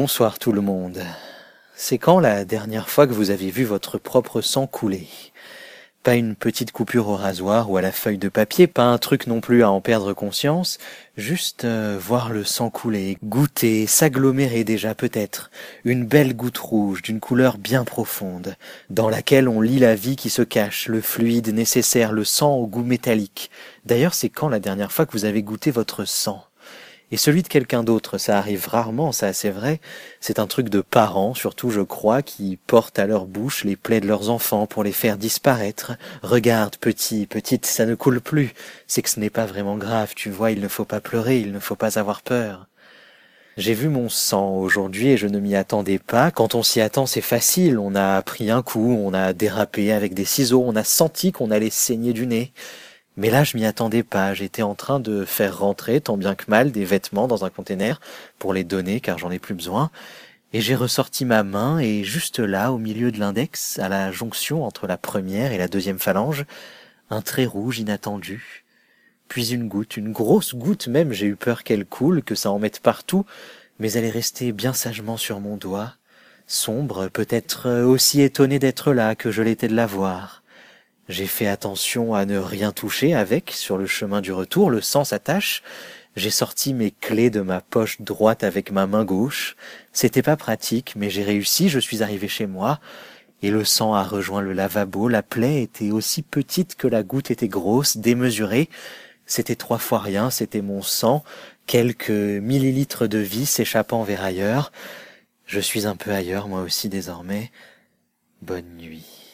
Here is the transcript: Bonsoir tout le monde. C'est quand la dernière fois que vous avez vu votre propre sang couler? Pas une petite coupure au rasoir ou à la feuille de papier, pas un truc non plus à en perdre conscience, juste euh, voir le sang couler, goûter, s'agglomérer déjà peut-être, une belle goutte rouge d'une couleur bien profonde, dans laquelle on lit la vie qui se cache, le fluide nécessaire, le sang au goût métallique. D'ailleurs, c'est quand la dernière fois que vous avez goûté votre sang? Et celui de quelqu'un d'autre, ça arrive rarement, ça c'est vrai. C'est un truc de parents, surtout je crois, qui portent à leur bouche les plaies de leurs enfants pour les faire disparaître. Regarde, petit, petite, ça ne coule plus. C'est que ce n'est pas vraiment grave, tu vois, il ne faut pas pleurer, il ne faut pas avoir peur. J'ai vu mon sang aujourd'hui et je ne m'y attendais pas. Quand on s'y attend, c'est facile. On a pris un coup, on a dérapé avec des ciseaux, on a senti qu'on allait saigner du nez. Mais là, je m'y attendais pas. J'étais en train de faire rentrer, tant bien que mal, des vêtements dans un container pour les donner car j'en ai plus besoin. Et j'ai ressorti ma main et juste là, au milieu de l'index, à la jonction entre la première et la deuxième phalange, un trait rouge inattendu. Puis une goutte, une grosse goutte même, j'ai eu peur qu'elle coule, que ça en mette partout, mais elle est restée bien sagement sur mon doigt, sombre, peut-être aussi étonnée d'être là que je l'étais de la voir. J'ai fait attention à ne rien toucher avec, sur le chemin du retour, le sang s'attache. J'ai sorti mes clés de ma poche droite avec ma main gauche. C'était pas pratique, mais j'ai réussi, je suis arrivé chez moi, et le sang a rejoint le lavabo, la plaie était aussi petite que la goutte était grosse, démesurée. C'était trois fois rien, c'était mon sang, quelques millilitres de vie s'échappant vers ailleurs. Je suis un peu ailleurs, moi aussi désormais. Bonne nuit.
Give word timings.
Bonsoir 0.00 0.38
tout 0.38 0.52
le 0.52 0.60
monde. 0.60 1.02
C'est 1.74 1.98
quand 1.98 2.20
la 2.20 2.44
dernière 2.44 2.88
fois 2.88 3.08
que 3.08 3.12
vous 3.12 3.30
avez 3.30 3.50
vu 3.50 3.64
votre 3.64 3.98
propre 3.98 4.42
sang 4.42 4.68
couler? 4.68 5.08
Pas 6.04 6.14
une 6.14 6.36
petite 6.36 6.70
coupure 6.70 7.08
au 7.08 7.16
rasoir 7.16 7.68
ou 7.68 7.78
à 7.78 7.82
la 7.82 7.90
feuille 7.90 8.16
de 8.16 8.28
papier, 8.28 8.68
pas 8.68 8.84
un 8.84 8.98
truc 8.98 9.26
non 9.26 9.40
plus 9.40 9.64
à 9.64 9.72
en 9.72 9.80
perdre 9.80 10.12
conscience, 10.12 10.78
juste 11.16 11.64
euh, 11.64 11.98
voir 12.00 12.30
le 12.30 12.44
sang 12.44 12.70
couler, 12.70 13.18
goûter, 13.24 13.88
s'agglomérer 13.88 14.62
déjà 14.62 14.94
peut-être, 14.94 15.50
une 15.84 16.06
belle 16.06 16.36
goutte 16.36 16.58
rouge 16.58 17.02
d'une 17.02 17.18
couleur 17.18 17.58
bien 17.58 17.82
profonde, 17.82 18.54
dans 18.90 19.10
laquelle 19.10 19.48
on 19.48 19.60
lit 19.60 19.80
la 19.80 19.96
vie 19.96 20.14
qui 20.14 20.30
se 20.30 20.42
cache, 20.42 20.86
le 20.86 21.00
fluide 21.00 21.52
nécessaire, 21.52 22.12
le 22.12 22.22
sang 22.22 22.54
au 22.54 22.68
goût 22.68 22.84
métallique. 22.84 23.50
D'ailleurs, 23.84 24.14
c'est 24.14 24.28
quand 24.28 24.48
la 24.48 24.60
dernière 24.60 24.92
fois 24.92 25.06
que 25.06 25.12
vous 25.12 25.24
avez 25.24 25.42
goûté 25.42 25.72
votre 25.72 26.04
sang? 26.04 26.44
Et 27.10 27.16
celui 27.16 27.42
de 27.42 27.48
quelqu'un 27.48 27.82
d'autre, 27.82 28.18
ça 28.18 28.38
arrive 28.38 28.68
rarement, 28.68 29.12
ça 29.12 29.32
c'est 29.32 29.50
vrai. 29.50 29.80
C'est 30.20 30.38
un 30.38 30.46
truc 30.46 30.68
de 30.68 30.80
parents, 30.80 31.34
surtout 31.34 31.70
je 31.70 31.80
crois, 31.80 32.22
qui 32.22 32.58
portent 32.66 32.98
à 32.98 33.06
leur 33.06 33.26
bouche 33.26 33.64
les 33.64 33.76
plaies 33.76 34.00
de 34.00 34.06
leurs 34.06 34.30
enfants 34.30 34.66
pour 34.66 34.84
les 34.84 34.92
faire 34.92 35.16
disparaître. 35.16 35.92
Regarde, 36.22 36.76
petit, 36.76 37.26
petite, 37.26 37.66
ça 37.66 37.86
ne 37.86 37.94
coule 37.94 38.20
plus. 38.20 38.52
C'est 38.86 39.02
que 39.02 39.10
ce 39.10 39.20
n'est 39.20 39.30
pas 39.30 39.46
vraiment 39.46 39.76
grave, 39.76 40.12
tu 40.14 40.30
vois, 40.30 40.50
il 40.50 40.60
ne 40.60 40.68
faut 40.68 40.84
pas 40.84 41.00
pleurer, 41.00 41.38
il 41.40 41.52
ne 41.52 41.60
faut 41.60 41.76
pas 41.76 41.98
avoir 41.98 42.22
peur. 42.22 42.68
J'ai 43.58 43.74
vu 43.74 43.88
mon 43.88 44.08
sang 44.08 44.50
aujourd'hui 44.52 45.08
et 45.08 45.16
je 45.16 45.26
ne 45.26 45.40
m'y 45.40 45.56
attendais 45.56 45.98
pas. 45.98 46.30
Quand 46.30 46.54
on 46.54 46.62
s'y 46.62 46.80
attend, 46.80 47.06
c'est 47.06 47.20
facile. 47.20 47.76
On 47.76 47.96
a 47.96 48.22
pris 48.22 48.52
un 48.52 48.62
coup, 48.62 48.96
on 49.02 49.12
a 49.12 49.32
dérapé 49.32 49.90
avec 49.90 50.14
des 50.14 50.24
ciseaux, 50.24 50.62
on 50.64 50.76
a 50.76 50.84
senti 50.84 51.32
qu'on 51.32 51.50
allait 51.50 51.68
saigner 51.68 52.12
du 52.12 52.28
nez. 52.28 52.52
Mais 53.18 53.30
là, 53.30 53.42
je 53.42 53.56
m'y 53.56 53.66
attendais 53.66 54.04
pas. 54.04 54.32
J'étais 54.32 54.62
en 54.62 54.76
train 54.76 55.00
de 55.00 55.24
faire 55.24 55.58
rentrer, 55.58 56.00
tant 56.00 56.16
bien 56.16 56.36
que 56.36 56.44
mal, 56.48 56.70
des 56.70 56.84
vêtements 56.84 57.26
dans 57.26 57.44
un 57.44 57.50
container 57.50 58.00
pour 58.38 58.52
les 58.52 58.62
donner 58.62 59.00
car 59.00 59.18
j'en 59.18 59.32
ai 59.32 59.40
plus 59.40 59.56
besoin. 59.56 59.90
Et 60.52 60.60
j'ai 60.60 60.76
ressorti 60.76 61.24
ma 61.24 61.42
main 61.42 61.80
et 61.80 62.04
juste 62.04 62.38
là, 62.38 62.70
au 62.70 62.78
milieu 62.78 63.10
de 63.10 63.18
l'index, 63.18 63.80
à 63.80 63.88
la 63.88 64.12
jonction 64.12 64.64
entre 64.64 64.86
la 64.86 64.96
première 64.96 65.50
et 65.50 65.58
la 65.58 65.66
deuxième 65.66 65.98
phalange, 65.98 66.46
un 67.10 67.20
trait 67.20 67.44
rouge 67.44 67.80
inattendu. 67.80 68.64
Puis 69.26 69.52
une 69.52 69.66
goutte, 69.66 69.96
une 69.96 70.12
grosse 70.12 70.54
goutte 70.54 70.86
même, 70.86 71.12
j'ai 71.12 71.26
eu 71.26 71.36
peur 71.36 71.64
qu'elle 71.64 71.86
coule, 71.86 72.22
que 72.22 72.36
ça 72.36 72.52
en 72.52 72.60
mette 72.60 72.78
partout, 72.78 73.26
mais 73.80 73.90
elle 73.92 74.04
est 74.04 74.10
restée 74.10 74.52
bien 74.52 74.72
sagement 74.72 75.16
sur 75.16 75.40
mon 75.40 75.56
doigt, 75.56 75.94
sombre, 76.46 77.08
peut-être 77.08 77.82
aussi 77.82 78.22
étonnée 78.22 78.60
d'être 78.60 78.92
là 78.92 79.16
que 79.16 79.32
je 79.32 79.42
l'étais 79.42 79.68
de 79.68 79.74
la 79.74 79.86
voir. 79.86 80.44
J'ai 81.08 81.26
fait 81.26 81.46
attention 81.46 82.14
à 82.14 82.26
ne 82.26 82.36
rien 82.36 82.70
toucher 82.70 83.14
avec, 83.14 83.50
sur 83.50 83.78
le 83.78 83.86
chemin 83.86 84.20
du 84.20 84.30
retour, 84.30 84.68
le 84.68 84.82
sang 84.82 85.04
s'attache. 85.04 85.62
J'ai 86.16 86.30
sorti 86.30 86.74
mes 86.74 86.90
clés 86.90 87.30
de 87.30 87.40
ma 87.40 87.62
poche 87.62 88.02
droite 88.02 88.44
avec 88.44 88.70
ma 88.72 88.86
main 88.86 89.04
gauche. 89.04 89.56
C'était 89.92 90.20
pas 90.20 90.36
pratique, 90.36 90.94
mais 90.96 91.08
j'ai 91.08 91.22
réussi, 91.22 91.70
je 91.70 91.78
suis 91.78 92.02
arrivé 92.02 92.28
chez 92.28 92.46
moi, 92.46 92.78
et 93.40 93.50
le 93.50 93.64
sang 93.64 93.94
a 93.94 94.02
rejoint 94.02 94.42
le 94.42 94.52
lavabo, 94.52 95.08
la 95.08 95.22
plaie 95.22 95.62
était 95.62 95.92
aussi 95.92 96.22
petite 96.22 96.76
que 96.76 96.88
la 96.88 97.02
goutte 97.02 97.30
était 97.30 97.48
grosse, 97.48 97.96
démesurée. 97.96 98.68
C'était 99.24 99.56
trois 99.56 99.78
fois 99.78 100.00
rien, 100.00 100.28
c'était 100.28 100.62
mon 100.62 100.82
sang, 100.82 101.24
quelques 101.66 102.10
millilitres 102.10 103.08
de 103.08 103.18
vie 103.18 103.46
s'échappant 103.46 104.02
vers 104.02 104.24
ailleurs. 104.24 104.72
Je 105.46 105.60
suis 105.60 105.86
un 105.86 105.96
peu 105.96 106.10
ailleurs, 106.10 106.48
moi 106.48 106.60
aussi 106.60 106.90
désormais. 106.90 107.50
Bonne 108.42 108.76
nuit. 108.76 109.27